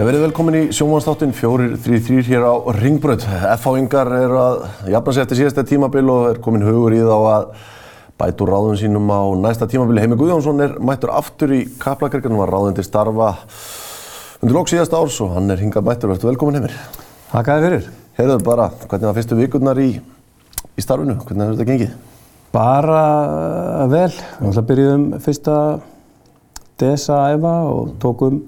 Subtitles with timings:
[0.00, 3.24] Já, verið velkomin í sjómanstáttin 4-3-3 hér á Ringbröð.
[3.56, 4.62] F-háingar er að
[4.92, 7.46] jafna sig eftir síðasta tímabil og er komin hugur í þá að
[8.20, 10.00] bætu ráðum sínum á næsta tímabili.
[10.04, 13.32] Heimi Guðjónsson er mættur aftur í Kaplakirkjum, var ráðin til starfa
[14.40, 16.12] undir lók síðasta árs og hann er hingað mættur.
[16.12, 16.76] Verður velkomin heimir.
[17.32, 17.90] Takk að þið fyrir.
[18.20, 19.90] Heyrðu bara, hvernig var fyrstu vikurnar í,
[20.76, 21.16] í starfinu?
[21.24, 22.09] Hvernig hefur þetta gengið?
[22.50, 24.10] Bara vel.
[24.40, 25.56] Við byrjuðum fyrsta
[26.80, 28.40] desa að æfa og tókum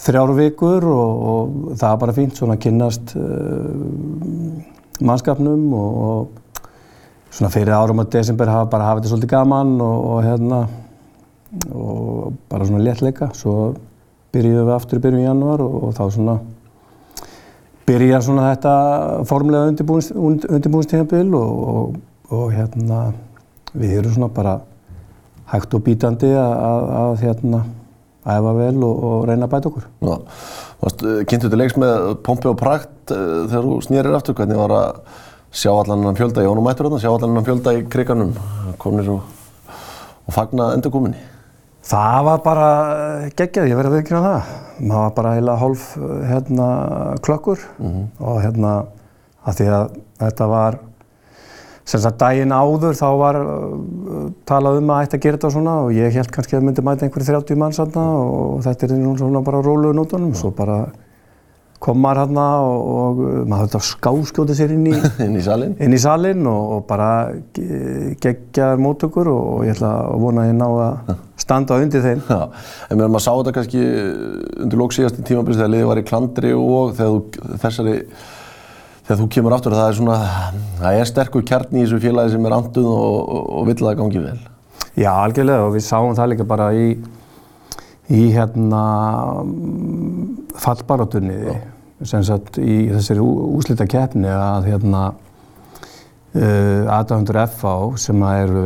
[0.00, 7.34] þrjár vikur og, og það var bara fínt svona að kynnast uh, mannskapnum og, og
[7.34, 10.60] svona fyrir árum á desember hafa bara hafið þetta svolítið gaman og, og hérna
[11.70, 13.74] og bara svona léttleika svo
[14.34, 16.38] byrjuðum við aftur í byrjun í januar og þá svona
[17.86, 18.74] byrjar svona þetta
[19.28, 21.94] formlega undirbúinstíðanbíl og
[22.30, 23.12] hérna
[23.74, 24.54] við erum svona bara
[25.50, 27.64] hægt og bítandi að, hérna
[28.24, 29.86] æfa vel og, og reyna að bæta okkur.
[30.00, 30.14] Já,
[31.28, 35.02] kynntu þetta leiks með pompi og prækt uh, þegar þú snýrir aftur, hvernig var að
[35.54, 38.32] sjá allan annan fjölda í ónum mættur þarna, sjá allan annan fjölda í kriganum,
[38.80, 39.28] komnir og,
[40.24, 41.20] og fagna endurkominni?
[41.84, 42.68] Það var bara
[43.36, 44.52] geggjað, ég verði að viðkynna það.
[44.78, 45.82] Það var bara heila hálf
[46.30, 46.68] hérna,
[47.22, 48.06] klökkur mm -hmm.
[48.24, 48.72] og hérna
[49.44, 49.90] að því að
[50.24, 50.78] þetta var
[51.84, 55.78] sem sagt daginn áður þá var uh, talað um að ætti að gera þetta svona
[55.84, 59.16] og ég held kannski að myndi mæta einhverju 30 manns hérna og þetta er nú
[59.20, 60.86] svona bara róluðu nótunum svo bara
[61.84, 63.18] kom maður hérna og, og
[63.50, 64.94] maður höfði að skáskjóta sér inn í,
[65.26, 67.08] inn í salin, inn í salin og, og bara
[67.54, 72.22] gegjaður mótökur og, og ég ætla að vona að ég ná að standa undir þeim.
[72.30, 72.40] Já,
[72.88, 73.82] en mér maður sá þetta kannski
[74.64, 77.96] undir lóksíðast í tímabilið þegar liðið var í klandri og þegar þú þessari
[79.04, 80.16] þegar þú kemur aftur það er svona,
[80.80, 83.88] það er sterkur kjarni í þessu félagi sem er anduð og, og, og vill að
[83.90, 84.38] það gangi vel.
[84.94, 86.88] Já, algjörlega og við sáum það líka bara í,
[88.14, 88.82] í hérna
[90.62, 91.58] fallbarátunni,
[92.04, 98.64] sem sagt í þessari úslita keppni að hérna uh, aðdæfundur FA sem að eru,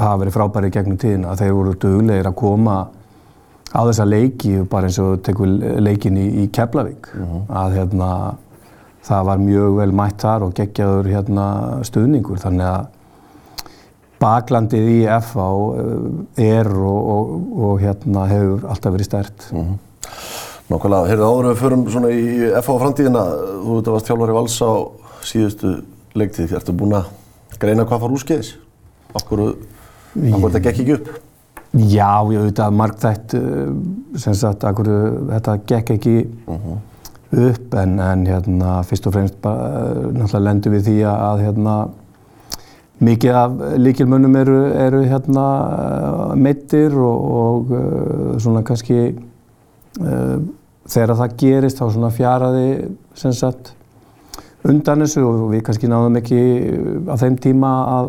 [0.00, 2.78] hafa verið frábæri gegnum tíðina, þeir voru duglegir að koma
[3.76, 5.50] á þessa leiki bara eins og tekur
[5.82, 7.46] leikin í, í Keflavík, uh -huh.
[7.62, 8.10] að hérna
[9.06, 11.46] það var mjög vel mætt þar og geggjaður hérna,
[11.86, 12.86] stuðningur þannig að
[14.22, 15.46] baklandið í FH
[15.82, 17.34] eh, er og, og,
[17.68, 19.50] og hérna, hefur alltaf verið stert.
[19.52, 19.82] Mm -hmm.
[20.66, 22.24] Nákvæmlega, heyrðu áður við förum svona í
[22.62, 23.22] FH framtíðina,
[23.62, 24.72] þú veit að varst þjálfari vals á
[25.22, 25.74] síðustu
[26.14, 27.12] leiktíð, ertu búinn að
[27.60, 28.56] greina hvað far úrskeiðis?
[29.14, 29.54] Akkur
[30.16, 31.08] þetta gekk ekki upp?
[31.76, 34.90] Já, ég auðvitað margt þetta, eh, sem sagt, akkur
[35.30, 36.60] þetta gekk ekki uh mhm.
[36.66, 36.95] -huh
[37.34, 39.70] upp en, en hérna, fyrst og fremst bara,
[40.14, 41.76] náttúrulega lendum við því að hérna,
[43.06, 45.46] mikið af líkilmönnum eru, eru hérna,
[46.38, 50.36] meittir og, og uh, svona kannski uh,
[50.86, 52.68] þegar það gerist þá svona fjaraði
[53.18, 53.74] sem sagt
[54.66, 56.40] undan þessu og við kannski náðum ekki
[57.10, 58.08] á þeim tíma að,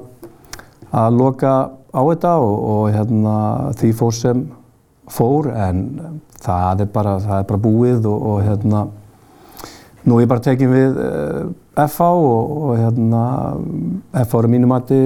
[0.93, 3.35] að loka á þetta og, og hérna,
[3.81, 4.45] því fór sem
[5.09, 5.83] fór en
[6.43, 8.85] það er bara, það er bara búið og, og hérna
[10.07, 13.23] Nú ég bara tekinn við uh, eh, FH og, og hérna,
[14.23, 15.01] FH er mínu mati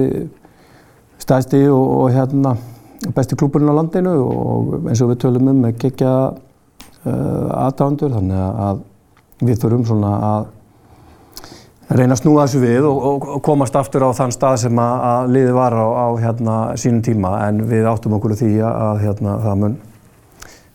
[1.22, 2.54] stæðsti og, og hérna,
[3.14, 8.42] besti klúburinn á landinu og eins og við tölum um með gegja uh, aðdándur þannig
[8.68, 8.82] að
[9.42, 10.50] við þurfum svona að
[11.92, 15.32] reyna að snúa þessu við og, og komast aftur á þann stað sem að, að
[15.34, 17.34] liði var á, á hérna, sínum tíma.
[17.48, 19.80] En við áttum okkur því að hérna, það mun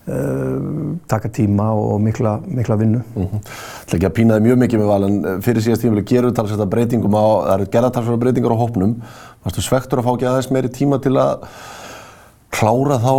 [0.07, 3.01] taka tíma og mikla, mikla vinnu.
[3.13, 3.95] Það mm -hmm.
[3.95, 6.69] ekki að pínaði mjög mikið með val en eh, fyrir síðast tíma gerur talsvægt að
[6.69, 8.95] breytingum á, það eru gerða talsvægt breytingar á hópnum.
[9.43, 11.39] Varstu svektur að fá ekki aðeins meiri tíma til að
[12.49, 13.13] klára þá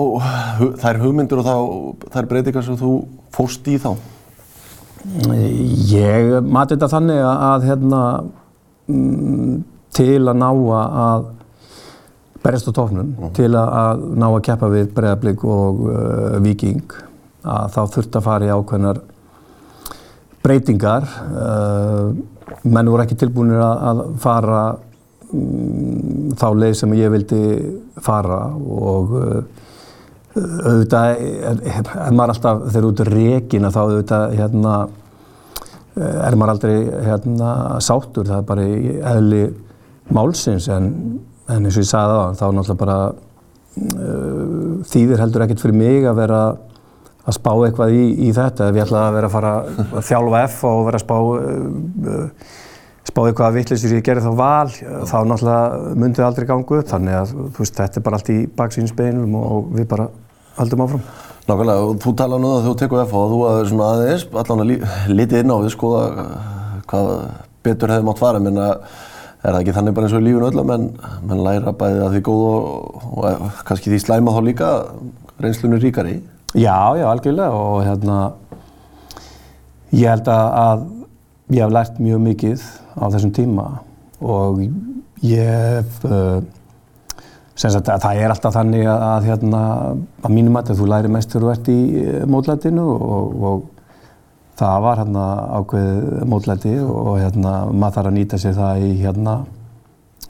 [0.82, 1.56] þær hugmyndur og þá,
[2.14, 3.96] þær breytingar sem þú fóst í þá?
[5.92, 8.24] Ég mati þetta þannig að, að hérna,
[8.88, 11.37] mm, til að ná að
[12.42, 13.32] berjast á tófnum -huh.
[13.34, 16.92] til að ná að keppa við Breiðablík og uh, Viking
[17.44, 19.00] að þá þurft að fara í ákveðnar
[20.42, 22.14] breytingar uh,
[22.62, 24.62] menn voru ekki tilbúinir að, að fara
[25.32, 27.42] um, þá leið sem ég vildi
[28.00, 29.42] fara og uh,
[30.38, 34.74] auðvitað er, er maður alltaf þegar út er rekin að þá auðvitað hérna
[35.98, 36.76] er maður aldrei
[37.08, 39.40] hérna sátur það er bara í eðli
[40.14, 40.92] málsins en
[41.48, 46.08] En eins og ég sagði það, þá náttúrulega bara uh, þýðir heldur ekkert fyrir mig
[46.08, 46.40] að vera
[47.28, 48.68] að spá eitthvað í, í þetta.
[48.68, 49.52] Ef ég ætlaði að vera að fara
[49.84, 51.38] að þjálfa F og vera að spá uh,
[52.14, 52.56] uh,
[53.08, 54.68] spáði hvaða vittlisur ég gerði þá val,
[55.08, 59.36] þá náttúrulega myndið aldrei gangu upp, þannig að veist, þetta er bara allt í baksýnsbeinum
[59.38, 60.08] og við bara
[60.58, 61.04] haldum áfram.
[61.48, 64.26] Nákvæmlega, og þú tala nú um að þú tekur F og þú aðeins svona aðeins,
[64.42, 64.72] allan að
[65.14, 66.02] litið inn á því skoða
[66.90, 67.12] hvað
[67.64, 68.68] betur hefði mátt fara, menna
[69.42, 70.88] er það ekki þannig bara eins og í lífun öll að menn,
[71.30, 74.70] menn læra bæði að því góð og, og kannski því slæma þá líka
[75.38, 76.18] reynslunni ríkari?
[76.56, 78.18] Já, já, algjörlega og hérna
[79.94, 80.86] ég held að, að
[81.54, 82.68] ég hef lært mjög mikið
[82.98, 83.66] á þessum tíma
[84.18, 84.62] og
[85.22, 85.42] ég
[85.78, 86.38] hef uh,
[87.58, 89.60] Sagt, það er alltaf þannig að, að, hérna,
[90.22, 93.64] að mínum að þú læri mest þegar þú ert í eh, mótlætinu og, og
[94.58, 95.24] það var hérna
[95.58, 99.34] ákveð mótlæti og hérna maður þarf að nýta sér það í hérna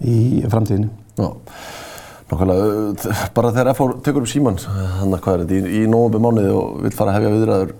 [0.05, 0.19] í
[0.51, 0.91] framtíðinu.
[1.19, 1.29] Já,
[2.31, 6.23] nákvæmlega, bara þegar FH tekur upp síman, þannig að hvað er þetta, í, í nógumbi
[6.23, 7.75] mánuði og vil fara að hefja viðræður,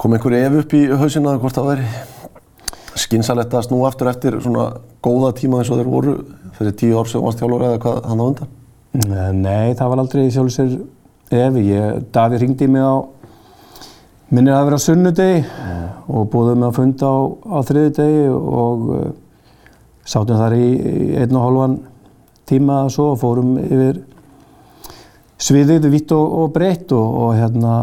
[0.00, 1.90] kom einhverju ef upp í hausina hvort það væri
[3.00, 4.70] skynsalegt að snú aftur eftir svona
[5.04, 6.16] góða tíma eins og þeir voru
[6.56, 8.56] fyrir tíu ár sem varst hjálfur eða hvað hann á undan?
[9.36, 10.72] Nei, það var aldrei sjálfur sér
[11.30, 11.64] efi.
[12.14, 12.94] Davíð ringdi mig á
[14.30, 15.82] minnir að vera sunnudegi mm.
[16.14, 19.10] og búðum að funda á, á þriðudegi og uh,
[20.06, 21.76] sátum þar í, í einn og hálfan
[22.50, 24.00] tíma og svo og fórum yfir
[25.40, 27.74] sviðið vitt og, og breytt og, og hérna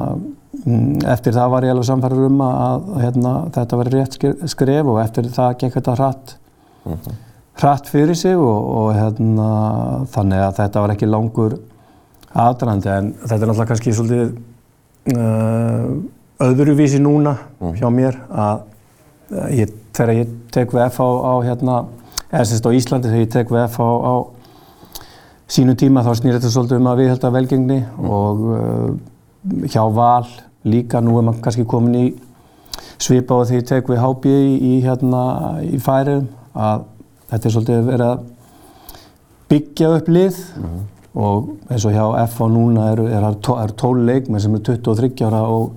[0.64, 4.20] mm, eftir það var ég alveg samfærður um að, að hérna, þetta var rétt
[4.54, 6.36] skref og eftir það gekk þetta hratt
[6.84, 7.24] mm -hmm.
[7.62, 9.50] hratt fyrir sig og, og hérna
[10.14, 11.58] þannig að þetta var ekki langur
[12.34, 14.38] aðdrandi en þetta er náttúrulega kannski svolítið
[15.18, 15.98] uh,
[16.44, 17.76] öðruvísi núna mm.
[17.80, 18.66] hjá mér að
[19.58, 21.78] ég, þegar ég tek VF á, á hérna,
[22.30, 24.14] eða semst á Íslandi þegar ég tek VF á, á
[25.48, 28.10] sínum tíma þá snýr þetta svolítið um að við held að velgengni mm.
[28.12, 30.28] og uh, hjá val
[30.68, 32.06] líka nú er maður kannski komin í
[33.02, 35.24] svipa á því ég tek við HB í, hérna
[35.64, 36.86] í færiðum að
[37.32, 38.26] þetta er svolítið verið að
[39.48, 40.80] byggja upp lið mm.
[41.24, 44.66] og eins og hjá F á núna eru er, er, er tól leikmenn sem er
[44.68, 45.76] 23 ára og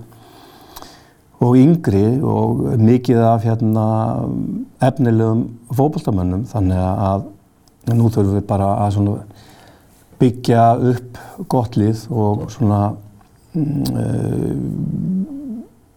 [1.41, 3.85] og yngri og mikið af hérna,
[4.85, 7.29] efnilegum fókbaltamönnum þannig að
[7.97, 8.99] nú þurfum við bara að
[10.21, 14.51] byggja upp gott lið og svona uh,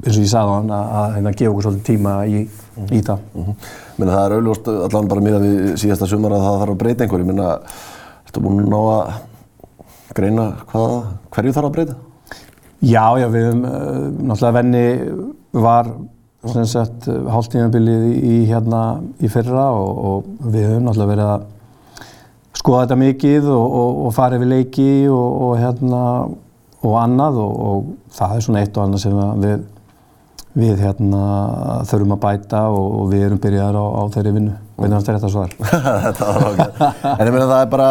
[0.03, 2.47] eins og ég sagði á hann að, að, að gefa okkur svolítið tíma í, mm
[2.75, 2.93] -hmm.
[2.95, 3.19] í það.
[3.33, 3.55] Mm -hmm.
[3.97, 7.03] Minna, það er auðvitað allavega bara miða við síðasta sumar að það þarf að breyta
[7.03, 7.25] einhverju.
[7.25, 7.59] Minna,
[8.25, 9.13] ertu búinn að ná að
[10.13, 11.95] greina hvað, hverju þarf að breyta?
[12.83, 13.97] Já, já, við höfum uh,
[14.27, 14.85] náttúrulega venni
[15.63, 15.91] var
[16.67, 18.83] sagt hálftíðanbilið í hérna
[19.23, 21.45] í fyrra og, og við höfum náttúrulega verið að
[22.59, 26.01] skoða þetta mikið og, og, og fara yfir leiki og hérna
[26.83, 29.63] og annað og það er svona eitt og annað sem við
[30.53, 31.21] við hérna
[31.89, 34.57] þurfum að bæta og við erum byrjaðar á, á þeirri vinnu.
[34.77, 35.55] Hvernig fannst þér þetta svar?
[36.05, 36.89] þetta var okkur.
[37.13, 37.87] En ég meina það er bara,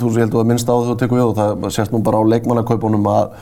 [0.00, 1.92] þú sem ég held að minnst á því að þú tekur við og það sést
[1.92, 3.34] nú bara á leikmannakaupunum að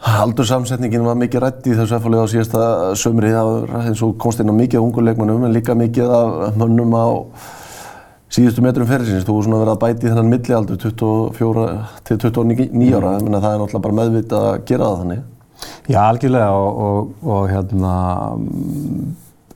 [0.00, 2.60] Aldursamsetningin var mikið rætt í þessu efallega á síðasta
[2.96, 3.34] sömri.
[3.34, 7.08] Það var eins og komst inn á mikið unguleikmannum en líka mikið af mönnum á
[8.32, 9.26] síðustu metrum ferðsins.
[9.28, 11.66] Þú voru svona verið að bæti þennan millialdur 24
[12.08, 13.12] til 29 ára.
[13.18, 13.36] Mm.
[13.36, 15.20] Það er náttúrulega bara meðvitað að gera það þannig.
[15.90, 17.94] Já, algjörlega og, og, og, hérna,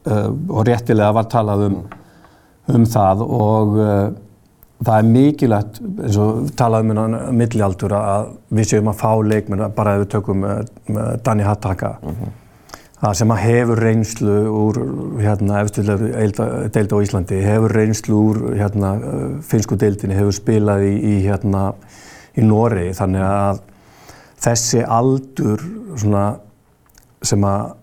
[0.05, 1.79] uh, og réttilega var talað um,
[2.75, 3.95] um það og uh,
[4.85, 9.67] það er mikilvægt, eins og talaðum um hérna millialdur að við séum að fá leikmenn,
[9.77, 10.47] bara ef við tökum
[11.25, 13.15] Danni Hattaka, mm -hmm.
[13.15, 14.81] sem að hefur reynslu úr
[15.21, 18.99] hérna, eftirlega deildi á Íslandi, hefur reynslu úr hérna,
[19.43, 21.75] finsku deildinni, hefur spilað í, í, hérna,
[22.37, 23.61] í Nóri, þannig að
[24.41, 25.61] þessi aldur
[25.97, 26.37] svona,
[27.23, 27.75] sem að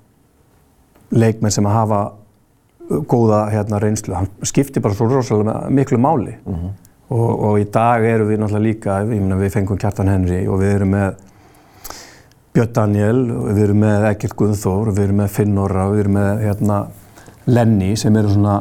[1.12, 2.12] leikmenn sem að hafa
[3.08, 6.36] góða hérna, reynslu, hann skiptir bara svo rosalega miklu máli.
[6.46, 6.91] Mm -hmm.
[7.12, 10.62] Og, og í dag eru við náttúrulega líka, ég meina við fengum Kjartan Henry og
[10.62, 11.20] við erum með
[12.56, 13.20] Björn Daniel,
[13.52, 16.80] við erum með Egil Guðþór, við erum með Finn Norra, við erum með hérna,
[17.52, 18.58] Lenny sem eru svona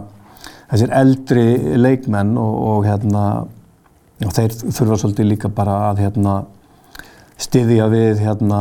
[0.71, 1.47] þessir eldri
[1.79, 3.25] leikmenn og, og hérna
[4.21, 6.37] og þeir þurfa svolítið líka bara að hérna
[7.41, 8.61] styðja við hérna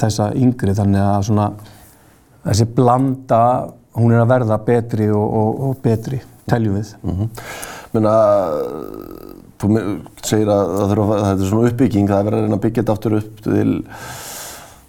[0.00, 1.48] þessa yngri þannig að svona
[2.44, 3.42] þessi blanda
[3.98, 6.94] hún er að verða betri og, og, og betri, teljum við.
[7.02, 7.46] Mm -hmm.
[7.92, 8.12] Menna,
[9.60, 9.70] þú
[10.24, 12.94] segir að, að þetta er svona uppbygging, það er verið að reyna að byggja þetta
[12.96, 13.66] aftur upp til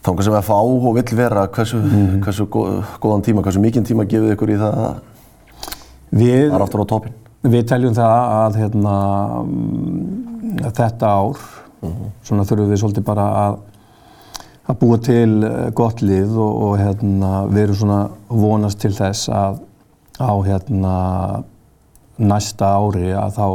[0.03, 1.47] þangar sem að fá og vill vera.
[1.57, 4.95] Hversu, mm hversu góðan tíma, hversu mikinn tíma gefið ykkur í það að
[6.13, 7.19] það er aftur á toppin?
[7.43, 8.95] Við teljum það að hérna,
[10.79, 11.45] þetta ár,
[11.83, 12.11] mm -hmm.
[12.23, 13.61] svona þurfum við svolítið bara að
[14.63, 15.31] að búa til
[15.75, 19.59] gott lið og, og hérna, við erum svona vonast til þess að
[20.23, 20.93] á hérna
[22.27, 23.47] næsta ári að þá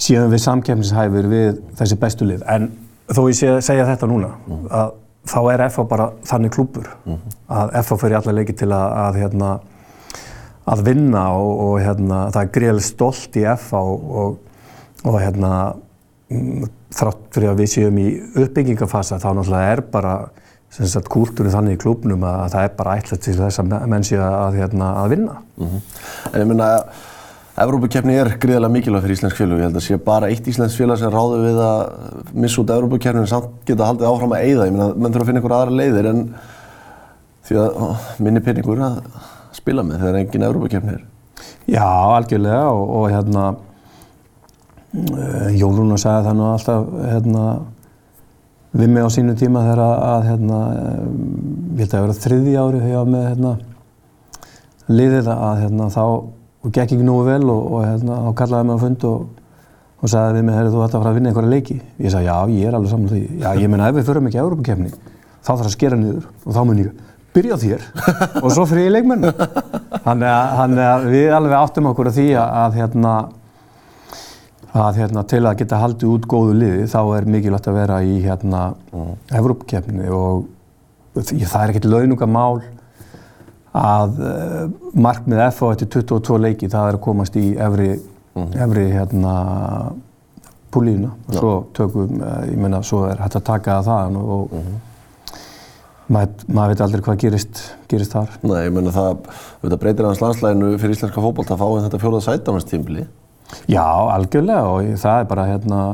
[0.00, 2.44] séum við samkeppnishæfur við þessi bestu lið.
[2.48, 2.70] En
[3.10, 4.32] þó ég sé, segja þetta núna,
[4.70, 4.96] að
[5.28, 6.88] þá er FH bara þannig klúpur
[7.50, 9.50] að FH fyrir alla leiki til að, að, hérna,
[10.72, 13.82] að vinna og, og hérna, það er greiðlega stolt í FH
[14.24, 14.38] og,
[15.04, 15.52] og hérna,
[16.32, 18.08] mm, þrátt fyrir að við séum í
[18.44, 20.14] uppbyggingafasa þá náttúrulega er bara
[21.10, 24.58] kúltúrið þannig í klúpnum að það er bara ætla til þess að menn séu að,
[24.60, 25.40] hérna, að vinna.
[26.30, 27.08] En ég minna að
[27.60, 29.58] Evrópukeppni er gríðarlega mikilvæg fyrir íslensk félög.
[29.60, 31.80] Ég held að sé bara eitt íslensk félag sem ráður við að
[32.40, 34.68] missa út Evrópukeppninu en samt geta haldið áfram að eyða.
[34.68, 36.22] Ég meina, menn þurfa að finna einhver aðra leiðir en
[37.48, 37.84] því að ó,
[38.24, 38.96] minni peningur að
[39.58, 41.04] spila með þegar engin Evrópukeppni er.
[41.68, 43.44] Já, algjörlega og, og hérna
[44.94, 47.46] uh, Jóluna sagði það nú alltaf hérna
[48.80, 50.64] við mig á sínu tíma þegar að, hérna,
[51.76, 53.56] ég held að það vera þriði ári þegar ég var með hérna
[54.90, 56.04] liðið að hérna þá
[56.60, 59.28] og gekk ekki nógu vel og, og hérna þá kallaði mig á fund og,
[60.00, 61.76] og sagði við mig, herri þú ætti að fara að vinna einhverja leiki.
[62.00, 63.22] Ég sagði, já, ég er alveg saman því.
[63.40, 64.92] Já, ég meina ef við förum ekki á Európa-kefni,
[65.40, 67.02] þá þarf að skera niður og þá mun ég
[67.34, 67.84] byrja á þér
[68.44, 69.34] og svo fyrir ég leikmennu.
[70.04, 73.14] Þannig að, við alveg áttum okkur að því að, að hérna
[74.70, 78.20] að hérna til að geta haldið út góðu liði þá er mikilvægt að vera í
[78.22, 78.60] hérna
[78.92, 79.14] mm.
[79.40, 80.44] Európa-kefni og
[81.16, 82.60] það er ekkert launungamál
[83.76, 84.62] að uh,
[84.98, 87.90] markmið FH eftir 22 leiki það er að komast í efri,
[88.34, 88.52] mm.
[88.66, 89.34] efri hérna
[90.74, 94.72] púlíuna og svo tökum, uh, ég meina, svo er hægt að taka það og mm.
[96.16, 98.36] maður, maður veit aldrei hvað gerist, gerist þar.
[98.42, 99.24] Nei, ég meina það,
[99.62, 103.06] þetta breytir hans landslæginu fyrir íslenska fókból að fá en þetta fjóðað sætamannstimbili.
[103.70, 105.84] Já, algjörlega og það er bara hérna,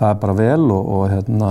[0.00, 1.50] það er bara vel og, og hérna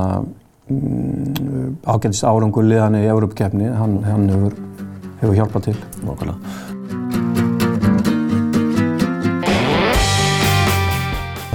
[0.69, 4.87] mm, ágætist árangur liðan í Európa-keppni, hann, hann hefur
[5.21, 5.77] hefur hjálpað til.
[6.07, 6.37] Nákvæmlega.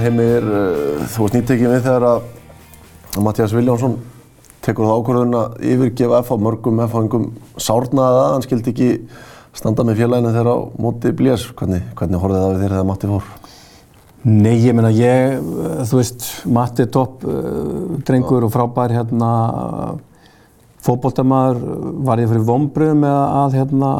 [0.05, 3.95] Heimir, uh, þú varst nýttekið við þegar að Mattias Viljánsson
[4.65, 7.25] tekur það ákvörðun að yfirgefa FH mörgum FH-ingum
[7.61, 8.89] sárnaði það, hann skildi ekki
[9.55, 11.45] standa með félaginu þegar á móti blés.
[11.57, 13.29] Hvernig, hvernig horfið það við þér þegar Matti fór?
[14.25, 15.35] Nei, ég meina ég,
[15.85, 19.31] þú veist, Matti er topp uh, drengur og frábær hérna
[20.85, 21.61] fótbóltamaður
[22.05, 23.91] var ég fyrir vombröðum með að hérna,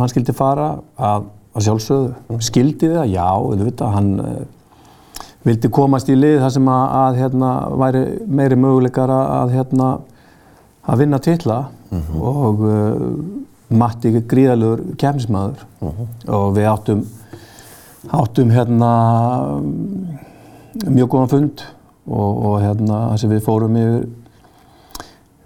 [0.00, 2.40] hann skildi fara að, að sjálfsögðu.
[2.46, 3.12] Skildi það?
[3.12, 3.94] Já, auðvitað.
[3.96, 7.50] Hann uh, vildi komast í lið þar sem að, að hérna,
[7.82, 8.04] væri
[8.40, 9.90] meiri möguleikar að, hérna,
[10.88, 12.26] að vinna tilla mm -hmm.
[12.32, 13.06] og uh,
[13.70, 16.06] Matti er gríðalegur kemsmaður mm -hmm.
[16.34, 17.04] og við áttum,
[18.10, 18.90] áttum hérna,
[20.86, 21.62] mjög góðan fund
[22.06, 24.19] og, og hérna, við fórum yfir Uh,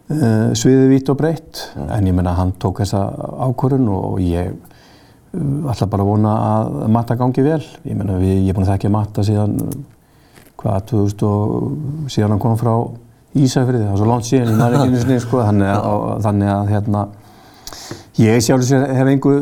[0.08, 1.88] sviðið vitt og breytt mm.
[1.96, 3.06] en ég menna hann tók þessa
[3.46, 7.62] ákvörðun og ég uh, ætla bara að vona að matta gangi vel.
[7.88, 9.56] Ég menna ég er búin að þekkja matta síðan
[10.60, 12.74] hvað 2000 og síðan hann kom frá
[13.34, 16.68] Ísafriði það var svo langt síðan, ég maður ekki snið sko þannig að, þannig að
[16.70, 17.00] hérna
[18.22, 19.40] ég sjálfur sér hef einhver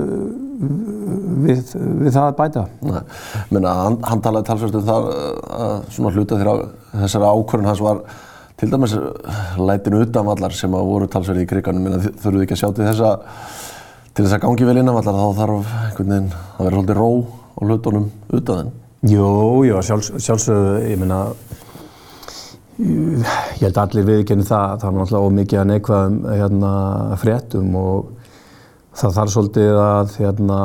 [1.42, 2.62] við, við það að bæta.
[2.86, 3.00] Nei,
[3.52, 5.08] menna hann, hann talaði talsvært um það
[5.58, 6.62] að svona hluta þegar
[7.02, 8.02] þessara ákvörðun hans var
[8.62, 8.92] til dæmis
[9.58, 13.00] lætinu utanvallar sem að voru talsverði í kriganum en þurfuðu ekki að sjá til þess
[13.08, 13.24] að
[14.14, 17.60] til þess að gangi vel innanvallar þá þarf einhvern veginn að vera svolítið ró á
[17.66, 18.06] hlutunum
[18.38, 18.70] utan þenn.
[19.10, 19.26] Jú,
[19.66, 21.18] jú, sjálfs, sjálfsögðu, ég meina
[22.78, 26.72] ég held allir viðkenni það, það er náttúrulega ómikið að neikvæðum hérna
[27.18, 28.32] fréttum og
[29.02, 30.62] það þarf svolítið að hérna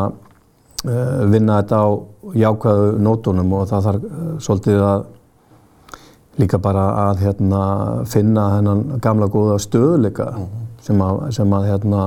[1.33, 1.87] vinna þetta á
[2.45, 4.09] jákvæðu nótunum og það þarf
[4.45, 5.07] svolítið að
[6.37, 7.61] líka bara að hérna,
[8.09, 10.65] finna þennan gamla góða stöðuleika mm -hmm.
[10.81, 12.03] sem að, sem að hérna,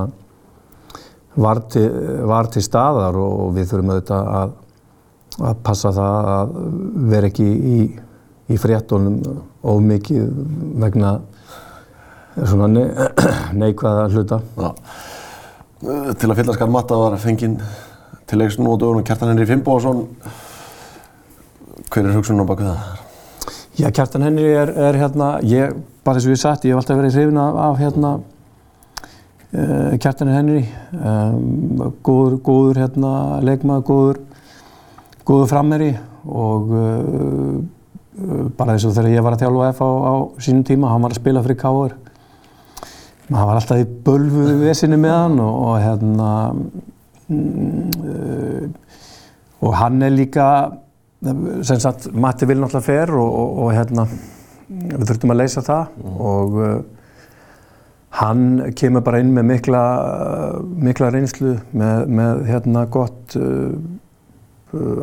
[1.35, 1.89] var, til,
[2.27, 4.53] var til staðar og við þurfum auðvitað að,
[5.41, 6.55] að passa það að
[7.11, 7.77] vera ekki í,
[8.51, 9.21] í fréttunum
[9.63, 10.31] of mikið
[10.81, 11.19] vegna
[12.35, 12.85] svona ne
[13.61, 14.41] neikvæða hluta.
[14.57, 14.71] Já.
[15.81, 17.59] Til að fylla skar matta var fenginn
[18.29, 20.05] til leiks nú á dögunum Kjartan Henri Fimboðsson.
[21.91, 23.00] Hver er hugsunum á baku það?
[23.81, 25.71] Já, Kjartan Henry er, er hérna, ég,
[26.05, 28.09] bara þess að við satt, ég hef alltaf verið hrifin af, af hérna,
[29.57, 30.59] uh, Kjartan Henry,
[30.99, 34.19] um, góður, góður hérna, leikmaður, góður,
[35.25, 35.87] góður frammeri
[36.29, 37.55] og uh,
[38.59, 40.13] bara eins og þegar ég var að þjálfa F á, á
[40.45, 41.97] sínum tíma, hann var að spila fyrir K.R.
[43.31, 46.29] Hann var alltaf í bölfuðu vesinu með hann og, og hérna,
[47.33, 48.63] uh,
[49.65, 50.51] og hann er líka,
[51.21, 54.07] sem sagt, Matti vil náttúrulega fer og, og, og hérna,
[54.71, 56.17] við þurftum að leysa það mm.
[56.31, 56.73] og uh,
[58.21, 58.45] hann
[58.77, 59.83] kemur bara inn með mikla,
[60.87, 63.75] mikla reynslu, með, með hérna gott uh,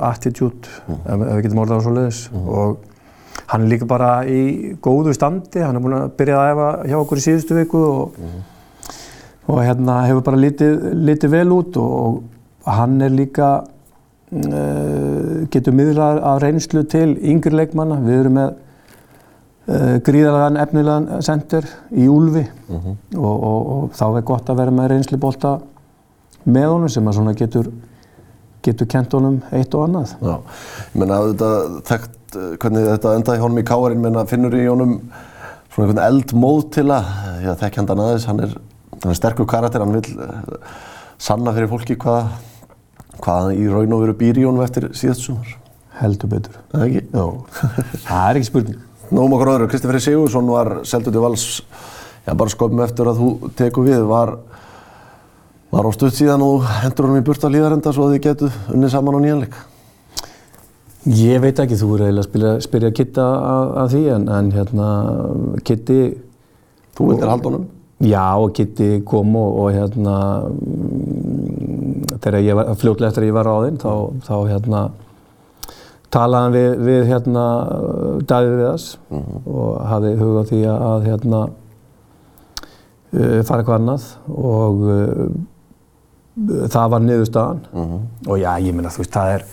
[0.04, 2.84] attitude, ef, ef við getum orðað á svo leiðis og
[3.48, 6.98] hann er líka bara í góðu standi, hann er búinn að byrja að æfa hjá
[6.98, 8.20] okkur í síðustu viku og,
[9.48, 12.22] og hérna hefur bara litið, litið vel út og,
[12.64, 13.52] og hann er líka
[14.32, 21.68] uh, getur miðlað af reynslu til yngri leikmanna, við erum með uh, gríðarlegan efnilegan sendir
[21.92, 22.46] í Úlfi.
[22.70, 25.58] Og, og þá er gott að vera með reynslubólta
[26.48, 27.70] með honum sem að svona getur
[28.64, 30.14] getur kent honum eitt og annað.
[30.18, 30.34] Já,
[30.90, 31.50] ég menna að þetta
[31.90, 34.96] þekkt eh, hvernig þetta endaði honum í káarinn, menna finnur í honum
[35.72, 37.10] svona einhvern eldmóð til að,
[37.44, 38.54] já þekk hann aðeins, hann er,
[38.96, 40.72] hann er sterkur karakter, hann vil uh,
[41.22, 42.32] sanna fyrir fólki hvað,
[43.24, 45.56] hvað í raun og veru býr í honum eftir síðast sumar.
[45.98, 46.60] Heldur betur.
[46.72, 47.04] Það ekki?
[47.12, 47.24] Já,
[48.08, 48.84] það er ekki spurning.
[49.08, 51.48] Nóum okkur öðru, Kristoffer Sigursson var seldur til vals,
[52.26, 54.36] já bara sköpum eftir að þú teku við, var
[55.68, 58.92] Var á stutt síðan og hendur honum í burta líðarenda svo að þið getu unnið
[58.94, 59.56] saman á nýjanleik?
[61.12, 64.86] Ég veit ekki, þú er eiginlega að spyrja, Kitta að, að því en, en hérna
[65.68, 65.98] Kitti
[66.96, 67.66] Þú vildir halda honum?
[68.00, 68.24] Já,
[68.56, 70.16] Kitti kom og, og hérna
[72.22, 73.92] þegar ég var, fljótlega eftir að ég var á þinn þá,
[74.28, 74.82] þá hérna
[76.14, 77.44] talaði hann við, við hérna
[78.28, 81.44] Davíð Viðas og hafði hug á því að, hérna
[83.12, 85.24] uh, fara eitthvað annað og uh,
[86.70, 87.64] það var niðurstaðan.
[88.28, 89.48] Og já, ég meina þú veist, það er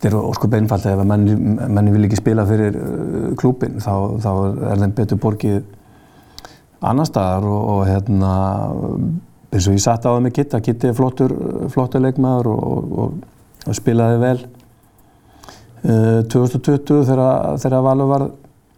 [0.00, 3.92] þetta er óskup einfalt ef að menni, menni vil ekki spila fyrir uh, klúpin þá,
[4.24, 4.30] þá
[4.72, 5.60] er þeim betur borgið
[6.80, 8.30] annar staðar og, og hérna
[9.50, 11.34] eins og ég satt á það með Kitta, Kitti er flottur,
[11.74, 13.14] flottur leikmaður og, og,
[13.66, 14.36] og spilaði vel.
[15.80, 18.26] Uh, 2020 þegar, þegar Valur var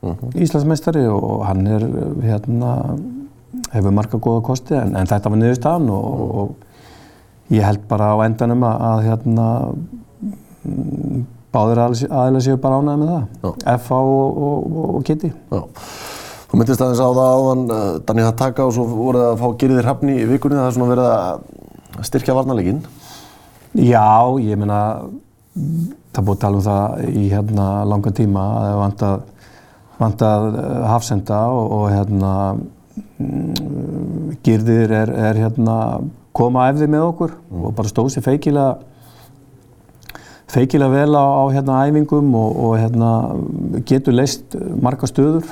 [0.03, 1.85] Íslandsmeistari og hann er
[2.23, 2.71] hérna
[3.73, 8.17] hefur marga góða kosti en, en þetta var niðurstaðan og, og ég held bara á
[8.25, 9.47] endanum að, að hérna
[11.53, 13.63] báðir aðeins séu bara ánæði með það.
[13.77, 15.63] FH og, og, og Kitty Já.
[16.53, 19.87] Þú myndist aðeins á það áðan uh, Danni Hattaka og svo voruð að fá Girðir
[19.87, 22.83] Hrafni í vikunni það er svona verið að styrkja varnarleikin
[23.81, 24.11] Já,
[24.45, 24.81] ég meina
[26.13, 29.17] það búið að tala um það í hérna langa tíma að það vantað
[30.03, 32.35] vantað uh, hafsenda og, og hérna
[33.17, 35.79] mm, Girðir er, er hérna
[36.37, 38.92] koma efði með okkur og bara stóð sér feikilega
[40.53, 43.11] feikilega vel á, á hérna æfingum og, og hérna
[43.89, 45.49] getur leist marga stöður,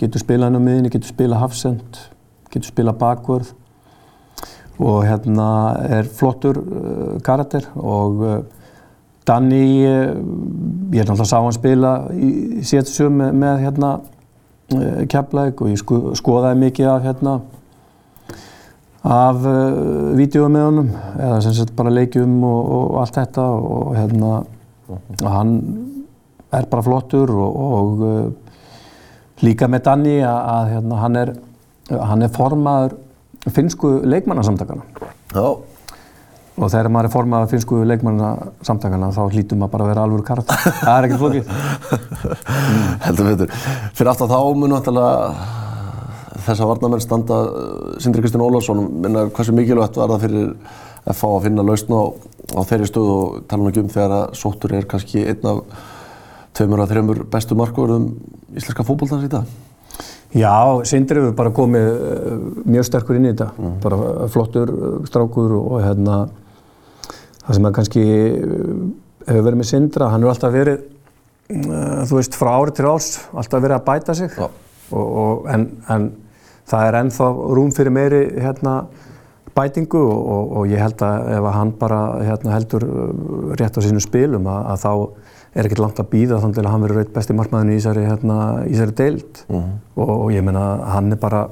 [0.00, 1.98] getur spilað inn á miðinni, getur spilað hafsend,
[2.52, 3.52] getur spilað bakvörð
[4.78, 5.48] og hérna
[5.90, 8.38] er flottur uh, karakter og uh,
[9.28, 10.14] Danni, uh,
[10.94, 13.96] ég er náttúrulega sá hann spila í sétsum með, með hérna
[15.08, 17.34] Keflæk og ég sko, skoðaði mikið af hérna
[19.08, 23.94] af uh, vídeo með honum eða sem sagt bara leikjum og, og allt þetta og
[23.96, 24.32] hérna
[24.88, 25.54] og hann
[26.54, 28.28] er bara flottur og, og uh,
[29.44, 31.34] líka með Danni að, að hérna, hann er
[31.88, 32.98] hann er formaður
[33.54, 34.84] finnsku leikmannasamtakana
[35.32, 35.46] Já,
[36.58, 40.52] og þegar maður er formaður finnsku leikmannasamtakana þá hlýtum maður bara að vera alvöru kart
[40.52, 41.52] það er ekkert flókið.
[43.06, 43.56] Heldur betur.
[43.94, 45.66] Fyrir aftan þá mun náttúrulega
[46.48, 50.50] þess að varnamenn standa uh, Sindri Kristján Ólafsson minna hversu mikilvægt var það fyrir
[51.08, 52.02] FH að finna lausn á,
[52.58, 55.62] á þeirri stöðu og tala nú ekki um þegar að Sóttur er kannski einn af
[56.58, 58.10] tveimur að þreimur bestu markverðum
[58.56, 59.56] íslenska fótbolltans í dag.
[60.36, 60.52] Já,
[60.88, 62.36] Sindri hefur bara komið uh,
[62.68, 66.20] mjög sterkur inn í þetta, bara flottur uh, strákur og, hérna
[67.46, 68.06] það sem að kannski
[69.28, 70.86] hefur verið með Sindra, hann hefur alltaf verið
[71.48, 74.34] þú veist, frá ári til árs alltaf verið að bæta sig.
[74.38, 74.56] Og,
[74.92, 76.08] og, en, en
[76.68, 77.28] það er ennþá
[77.58, 78.74] rúm fyrir meiri hérna
[79.58, 83.78] bætingu og, og, og ég held að ef að hann bara hérna, heldur uh, rétt
[83.78, 84.92] á sínum spilum að, að þá
[85.58, 88.38] er ekkert langt að býða þannig að hann verður reitt besti markmaðurinn í þessari, hérna,
[88.68, 91.46] í þessari deild og, og ég meina hann er bara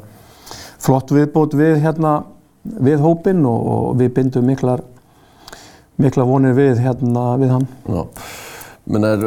[0.83, 2.19] flott viðbót við, hérna,
[2.63, 4.85] við hópinn og, og við bindum miklar,
[6.03, 7.67] miklar vonir við, hérna, við hann.
[7.89, 8.03] Já.
[8.87, 9.25] Menn er,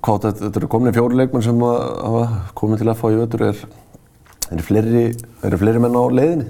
[0.00, 2.22] hvað þetta, eru komin fjóri leikmenn sem að hafa
[2.56, 3.64] komið til FH í ötur, er,
[4.58, 5.04] er fleiri,
[5.46, 6.48] eru fleiri menn á leiðinni?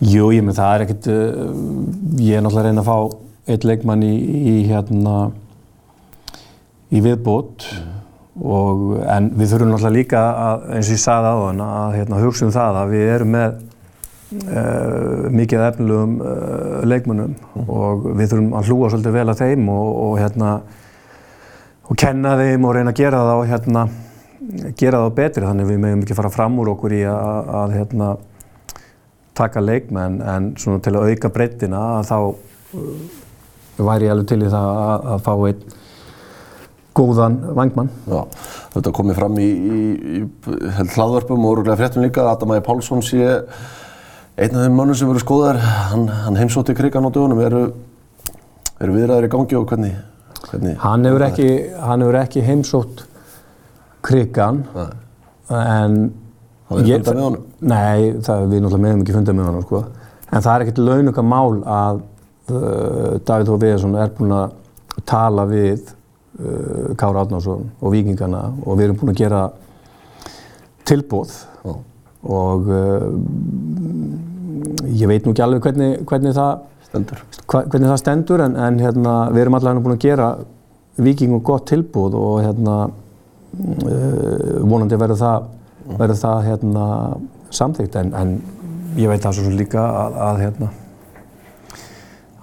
[0.00, 1.50] Jú, ég með það er ekkert, uh,
[2.24, 4.12] ég er náttúrulega að reyna að fá eitt leikmann í,
[4.52, 5.16] í hérna,
[6.90, 7.66] í viðbót
[8.40, 12.22] og, en við þurfum náttúrulega líka að, eins og ég sagði á hann, að hérna,
[12.24, 18.54] hugsa um það að við erum með uh, mikið efnilegum uh, leikmannum og við þurfum
[18.56, 20.54] að hlúa svolítið vel að þeim og, og hérna,
[21.90, 23.84] og kenna þeim og reyna að gera það og hérna,
[24.78, 27.74] gera það betri þannig að við meðum ekki fara fram úr okkur í að, að
[27.78, 28.10] hérna,
[29.40, 32.88] taka leikmenn en svona til að auka breyttina þá uh,
[33.80, 35.76] væri ég alveg til í það að, að fá einn
[37.00, 37.88] góðan vangmann.
[38.10, 38.24] Já,
[38.74, 39.82] þetta komið fram í, í,
[40.18, 43.22] í hlaðvörpum og öruglega fréttum líka að Adam Ægir Pálsson sé
[44.40, 45.60] einn af þeim mönnum sem eru skoðar,
[45.92, 47.62] hann, hann heimsótti krigan á dögunum, eru,
[48.82, 49.94] eru viðræður í gangi og hvernig?
[50.48, 51.48] hvernig hann, hefur ekki,
[51.80, 53.04] hann hefur ekki heimsótt
[54.06, 54.64] krigan
[55.50, 56.00] en
[56.70, 57.46] Hafið þið fundað með honum?
[57.66, 59.80] Nei, það, við náttúrulega meðum ekki fundað með honum sko.
[60.30, 62.02] en það er ekkert launuka mál að
[62.54, 64.52] uh, Davíð Þór Viðarsson er búinn að
[65.10, 69.42] tala við uh, Kára Átnársson og Víkingana og við erum búin að gera
[70.86, 71.34] tilbóð
[71.64, 71.74] Já.
[72.38, 73.10] og uh,
[74.86, 77.26] ég veit nú ekki alveg hvernig, hvernig, það, Stendur.
[77.50, 80.32] hvernig það stendur en, en hérna, við erum allavega búin að gera
[81.00, 82.90] Víkingum gott tilbúð og hérna,
[83.50, 85.48] vonandi verður það,
[85.98, 86.86] verður það hérna,
[87.50, 88.34] samþýgt en, en
[89.00, 90.68] ég veit það svo líka að, að, hérna,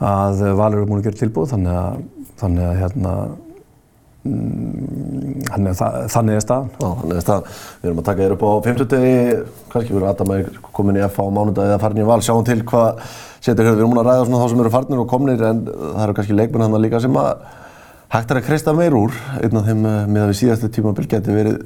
[0.03, 2.01] að Valur er búin að gera tilbúð þannig að,
[2.41, 3.13] þannig að hérna,
[4.27, 6.69] mm, þannig að það- þannig er staðan.
[6.77, 7.47] Já, þannig að það,
[7.81, 9.15] við erum að taka þér upp á 50 degi,
[9.73, 12.59] kannski verður Adam Ægir komin í F á mánudagi eða farin í val, sjáum til
[12.67, 12.99] hvað
[13.41, 15.63] setur hér, við erum múin að ræða svona þá sem eru farnir og komnir en
[15.71, 17.37] það eru kannski leikmenn hann líka sem að
[18.13, 21.07] hægt er að kreista meir úr, einn af þeim eh, með að við síðastu tímabil
[21.11, 21.57] geti verið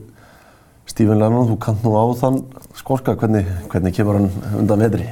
[0.90, 2.40] Stephen Lennon, þú kant nú á þann
[2.76, 5.10] skorka, hvernig, hvernig kemur hann undan vetri?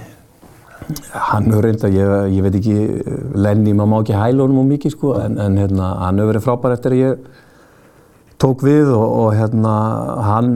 [1.13, 2.77] Hann hefur reynda, ég, ég veit ekki,
[3.37, 6.45] Lenny, maður má ekki hæla honum og mikið sko, en, en hérna, hann hefur verið
[6.47, 7.29] frábær eftir að ég
[8.39, 9.73] tók við og, og hérna,
[10.25, 10.53] hann,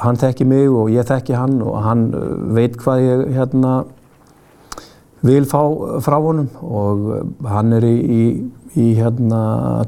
[0.00, 3.74] hann þekki mig og ég þekki hann og hann uh, veit hvað ég hérna,
[5.26, 5.60] vil fá
[6.04, 6.48] frá honum.
[6.60, 8.22] Og uh, hann er í, í,
[8.78, 9.40] í hérna,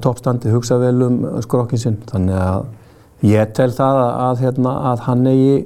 [0.03, 5.07] toppstandi, hugsa vel um skrokkin sinn, þannig að ég tel það að, að, hérna, að
[5.07, 5.57] hann eigi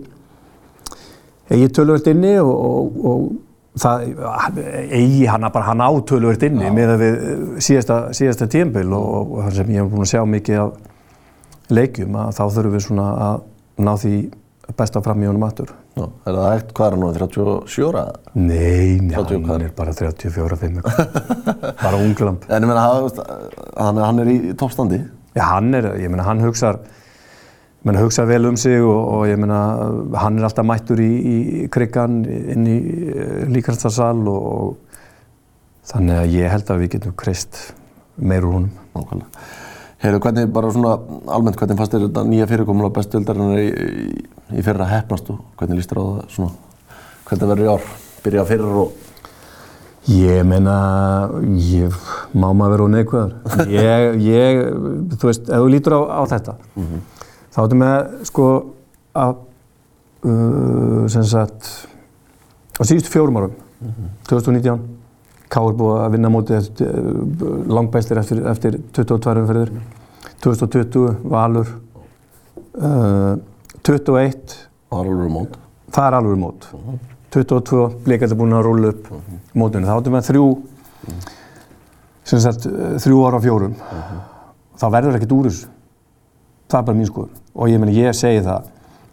[1.51, 3.27] eigi tölvöld inni og, og, og
[3.81, 4.61] það
[4.97, 7.21] eigi hann bara hann á tölvöld inni með að við
[7.69, 12.35] síðasta, síðasta tímbil og, og sem ég hef búin að sjá mikið af leikjum að
[12.37, 13.39] þá þurfum við svona að
[13.87, 14.17] ná því
[14.77, 15.71] besta fram í honum aftur.
[15.97, 18.05] Já, er það hægt, hvað er hann nú, 37 ára?
[18.35, 20.81] Nei, 30 hann er bara 34-5
[21.83, 22.47] bara unglamp.
[22.51, 22.87] En ég meina,
[23.77, 25.01] hann, hann er í toppstandi.
[25.37, 29.27] Já, hann er, ég meina, hann hugsar ég meina, hugsa vel um sig og, og
[29.31, 29.61] ég meina,
[30.19, 32.79] hann er alltaf mættur í, í kriggan inn í
[33.55, 37.61] líkastarsal og, og þannig að ég held að við getum kreist
[38.17, 38.75] meir úr honum.
[38.97, 39.47] Nákvæmlega.
[40.03, 40.97] Heyrðu, hvernig bara svona
[41.33, 45.43] almennt, hvernig fannst þér þetta nýja fyrirkomulega bestu öldarinnar í, í, í fyrra hefnast og
[45.59, 46.53] hvernig líst þér á það svona,
[47.27, 47.91] hvernig verður í ár,
[48.23, 48.95] byrja fyrir og
[50.07, 50.75] Ég meina,
[51.59, 51.95] ég,
[52.31, 53.33] má maður vera á neikvæður.
[53.73, 54.61] Ég, ég,
[55.19, 56.55] þú veist, ef þú lítur á, á þetta,
[57.51, 58.47] þá ertu með, sko,
[59.19, 59.33] að,
[60.31, 61.73] uh, sem sagt,
[62.79, 63.57] á síðustu fjórum árum,
[64.31, 64.87] 2019,
[65.51, 67.11] K er búið að vinna mótið eftir,
[67.75, 69.75] langbæstir eftir, eftir 22 umferðir,
[70.47, 71.75] 2020, Valur,
[72.79, 73.35] uh,
[73.87, 74.55] 21,
[74.91, 75.59] það var alveg mót.
[75.95, 76.65] það er alveg mót.
[77.37, 79.11] 22, blikandi búin að rúla upp
[79.55, 79.87] mótinu.
[79.87, 80.47] Þá áttum við þrjú,
[82.27, 83.77] sem sagt, eh, þrjú ára á fjórum.
[84.81, 85.69] Það verður ekkert úr þessu.
[86.67, 87.37] Það er bara mín skoður.
[87.55, 88.67] Og ég meni, ég segi það,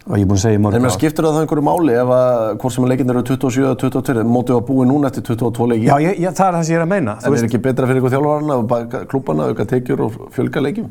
[0.09, 0.97] og ég er búin að segja mörg mér ár.
[0.97, 4.57] skiptir það einhverju máli ef að hvort sem að leikinn eru 27 eða 22, mótið
[4.57, 5.85] var búið núna eftir 22 leiki.
[5.85, 7.17] Já, ég, ég, það er það sem ég er að meina.
[7.21, 10.89] En er ekki betra fyrir ykkur þjálfarana og klúbana, auka tekjur og fjölga leikjum?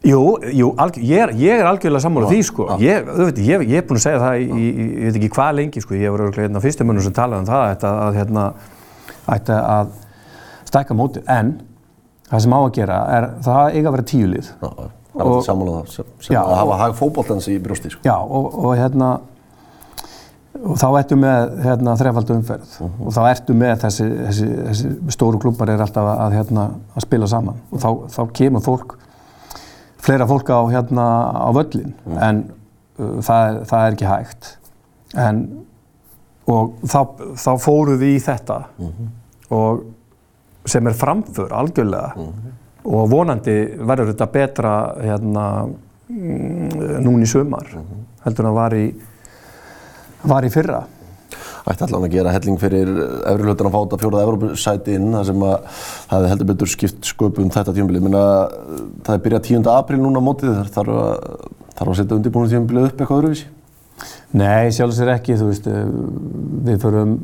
[0.00, 0.20] Jú,
[0.56, 2.66] jú ég, er, ég er algjörlega sammála því sko.
[2.80, 5.82] Ég, veit, ég, ég er búinn að segja það í, ég veit ekki hvað lengi
[5.84, 5.96] sko.
[5.98, 8.44] Ég var örgulega einn af fyrstu mönnum sem talaði um það að, að, hérna,
[9.36, 9.90] ætti að
[10.70, 11.26] stækka mótið.
[11.36, 11.50] En
[12.30, 14.48] það sem á að gera er það eiga að vera tíu lið.
[14.48, 14.70] Já,
[15.18, 18.02] það er sammála það sem, Já, að hafa hag fótboltans í brjósti, sko.
[18.08, 19.10] Já, og, og hérna
[20.60, 25.40] og þá ertu með hérna, þrefaldu umferð og þá ertu með þessi, þessi, þessi stóru
[25.40, 28.96] klubbar er alltaf að, hérna, að spila saman og þá, þá kemur fólk
[30.00, 32.44] fleira fólk á, hérna, á völlin en
[32.98, 34.52] uh, það, er, það er ekki hægt.
[35.18, 35.42] En
[36.50, 37.00] og þá,
[37.38, 38.58] þá fóru við í þetta.
[39.54, 39.84] Og
[40.70, 42.26] sem er framför algjörlega.
[42.90, 45.44] Og vonandi verður þetta betra hérna,
[46.08, 47.68] mm, núna í sumar
[48.24, 48.86] heldur en það var í,
[50.32, 50.80] var í fyrra.
[51.70, 52.88] Ætti allan að gera helling fyrir
[53.30, 57.52] efri hlutin að fáta fjóraða Evrópusæti inn þar sem að það heldur betur skipt sköpum
[57.54, 58.06] þetta tímabilið.
[58.06, 58.24] Minna,
[59.06, 59.70] það er byrjað 10.
[59.74, 61.34] apríl núna mótið þar þarf að,
[61.78, 63.48] þarf að setja undirbúinu tímabilið upp eitthvað öðruvísi.
[64.40, 65.84] Nei, sjálfsögur ekki, þú veist, eh,
[66.66, 67.14] við förum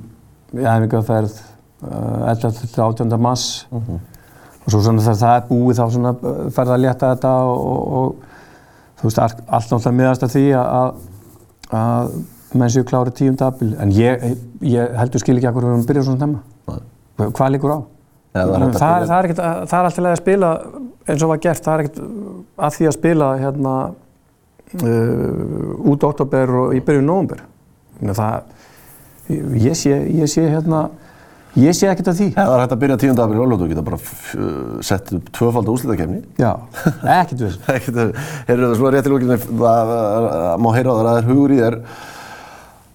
[0.56, 1.40] í æfingarferð
[1.86, 2.60] uh, 11.
[2.62, 3.16] til 18.
[3.22, 7.34] mars og svo svona þegar það er búið þá svona eh, ferð að létta þetta
[7.50, 11.04] og, og, og þú veist, allt náttúrulega miðast að því að,
[11.80, 12.16] að
[12.60, 14.24] menn séu klári tíum dabil en ég,
[14.66, 16.40] ég heldur skil ekki að hverju við erum byrjað svona stemma.
[16.72, 17.30] Nei.
[17.36, 17.78] Hvað líkur á?
[18.36, 19.40] Eða það, er það, byrja- er ekkert,
[19.70, 20.50] það er alltaf leið að spila
[21.06, 22.00] eins og var gert, það er ekkert
[22.66, 23.74] að því að spila hérna
[24.82, 27.42] uh, út oktober og í byrjun nóvumber.
[28.02, 28.54] Það,
[29.62, 30.82] ég sé, ég sé hérna,
[31.56, 32.26] ég sé ekkert að því.
[32.34, 33.14] Ef það er hægt að byrja 10.
[33.24, 36.20] april óljótu, geta bara uh, sett upp tvöfald úslitakefni.
[36.42, 36.50] Já,
[37.22, 37.56] ekkert við.
[37.70, 38.10] Heyrðu
[38.50, 41.30] það, svo er rétt í lókinu, það það má heyra á það að það er
[41.32, 41.78] hugur í þér.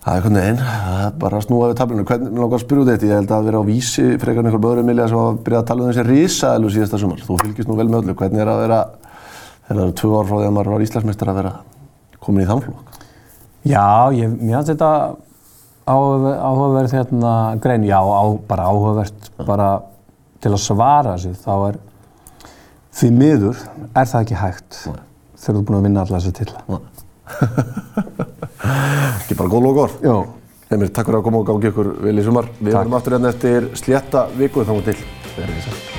[0.02, 2.04] Það er einhvern veginn, það er bara að snúa við tablinu.
[2.10, 4.48] Hvernig, mér langar að spyrja út eitt, ég held að vera á vísi frekar en
[4.50, 7.22] einhver böður Emilja sem var að byrja að tala um þessi risaðilu síðasta sumar.
[7.22, 8.80] Þú fylgist nú vel með öllu, hvernig er að vera,
[9.68, 11.54] þegar það eru tvö ár frá því að maður var Íslandsmeistar að vera
[12.26, 12.98] komin í þann flokk?
[13.70, 13.86] Já,
[14.18, 14.92] ég, mér finnst þetta
[15.92, 19.70] áhugaverð, hérna, grein, já, á, bara áhugavert bara
[20.42, 21.80] til að svara þessu, þá er
[22.98, 23.62] því miður
[23.94, 25.06] er það ekki hægt þegar
[25.46, 28.26] þú ert búin að vinna alla þessi tilla.
[29.22, 29.98] Ekki bara góð lókor.
[30.06, 30.18] Jó,
[30.72, 32.52] Heimir, takk fyrir að koma og gangi ykkur vel í sumar.
[32.62, 35.00] Við erum aftur hérna eftir slétta viku þá til.
[35.36, 35.91] Þess að.